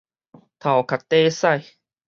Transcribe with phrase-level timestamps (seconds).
[0.57, 1.77] 頭殼貯屎